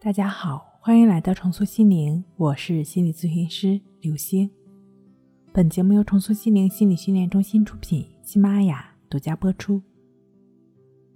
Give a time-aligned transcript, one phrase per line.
[0.00, 4.48] 大家好，欢迎来到重塑心灵，我是心理咨询师刘星。
[5.52, 9.82] 本节目由重塑心灵心理训练中心出品，喜马拉雅独家播出。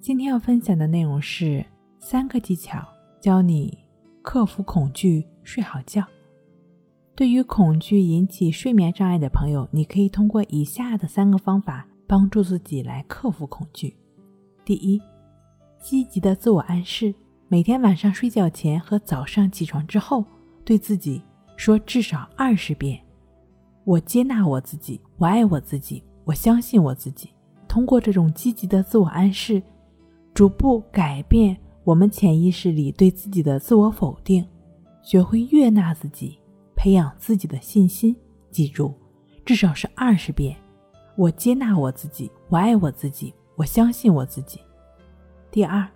[0.00, 1.64] 今天要分享的内容是
[2.00, 2.84] 三个技巧，
[3.20, 3.78] 教你
[4.20, 6.04] 克服恐惧，睡好觉。
[7.14, 13.96] 对于恐惧引起睡眠障碍的朋友，你可以通过以下的三个方法帮助自己来克服恐惧。
[14.64, 15.00] 第一，
[15.78, 17.14] 积极的自我暗示。
[17.52, 20.24] 每天晚上睡觉前和早上起床之后，
[20.64, 21.22] 对自己
[21.54, 22.98] 说至少二十遍
[23.84, 27.28] ：“我接纳我自己，我爱我自己，我相信我自己。”
[27.68, 29.62] 通过这种积极的自我暗示，
[30.32, 34.48] 逐步改变我们潜意识里对自己的自我否定，
[35.02, 36.38] 学会悦纳自己，
[36.74, 38.16] 培养自己的信心。
[38.50, 38.94] 记住，
[39.44, 40.56] 至少是二十遍
[41.18, 44.58] ：“我接纳我自己，我爱我自己，我相信我自己。”
[45.52, 45.86] 第二。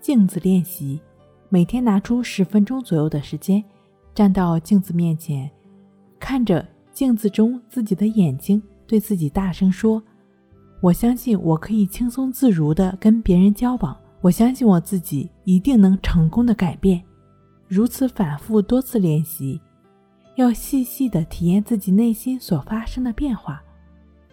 [0.00, 1.00] 镜子练习，
[1.48, 3.62] 每天拿出十分钟左右的时间，
[4.14, 5.50] 站到镜子面前，
[6.18, 10.02] 看着镜子中自己的眼睛，对自己大声说
[10.80, 17.02] ：“我相信我可以轻松自如地跟别人交往，我相信我自己一定能成功的改变。”
[17.68, 19.60] 如此反复多次练习，
[20.36, 23.62] 要细细地体验自己内心所发生的变化，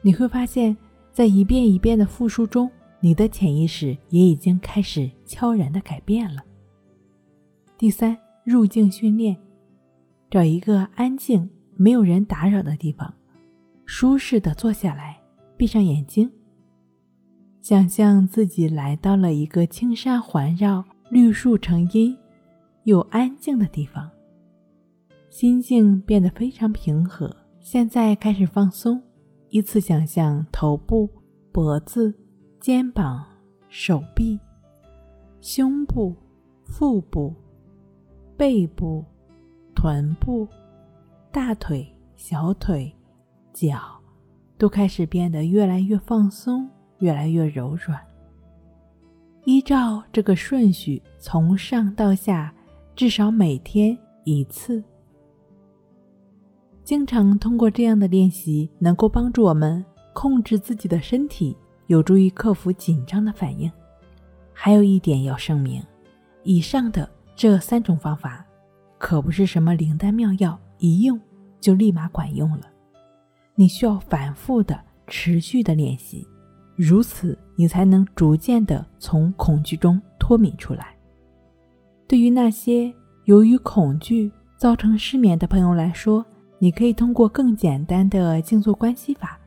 [0.01, 0.75] 你会发现
[1.11, 2.71] 在一遍一遍的复述中。
[3.05, 6.41] 你的潜意识也已经开始悄然的改变了。
[7.77, 9.37] 第三，入境训练，
[10.27, 13.13] 找一个安静、没有人打扰的地方，
[13.85, 15.21] 舒适的坐下来，
[15.55, 16.31] 闭上眼睛，
[17.61, 22.17] 想象自己来到了一个青山环绕、绿树成荫
[22.85, 24.09] 又安静的地方，
[25.29, 27.31] 心境变得非常平和。
[27.59, 28.99] 现在开始放松，
[29.49, 31.07] 依次想象头部、
[31.51, 32.11] 脖子。
[32.65, 33.23] 肩膀、
[33.69, 34.39] 手臂、
[35.39, 36.15] 胸部、
[36.63, 37.31] 腹部、
[38.35, 39.05] 背部、
[39.75, 40.47] 臀部、
[41.31, 42.91] 大腿、小腿、
[43.53, 43.79] 脚，
[44.57, 46.67] 都开始变得越来越放松，
[46.97, 48.01] 越来越柔软。
[49.43, 52.51] 依照这个顺序，从上到下，
[52.95, 54.83] 至少每天一次。
[56.83, 59.85] 经常通过这样的练习，能够帮助我们
[60.15, 61.55] 控制自己的身体。
[61.87, 63.71] 有助于克服紧张的反应。
[64.53, 65.83] 还有一点要声明：
[66.43, 68.45] 以上的这三种方法
[68.97, 71.19] 可不是什么灵丹妙药，一用
[71.59, 72.61] 就立马管用了。
[73.55, 76.27] 你需要反复的、持续的练习，
[76.75, 80.95] 如此你才能逐渐的从恐惧中脱敏出来。
[82.07, 82.93] 对于那些
[83.25, 86.25] 由于恐惧造成失眠的朋友来说，
[86.59, 89.39] 你可以通过更简单的静坐关系法。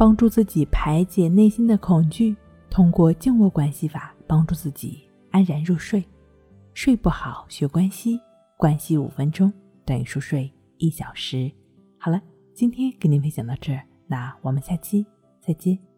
[0.00, 2.34] 帮助自己排解内心的恐惧，
[2.70, 6.02] 通过静卧关系法帮助自己安然入睡。
[6.72, 8.18] 睡不好学关系，
[8.56, 9.52] 关系五分钟
[9.84, 11.52] 等于熟睡一小时。
[11.98, 12.18] 好了，
[12.54, 15.04] 今天跟您分享到这儿，那我们下期
[15.38, 15.89] 再见。